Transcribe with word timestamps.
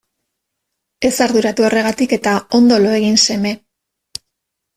Ez 1.09 1.11
arduratu 1.25 1.67
horregatik 1.67 2.15
eta 2.17 2.33
ondo 2.61 2.81
lo 2.87 2.95
egin 3.01 3.21
seme. 3.29 3.53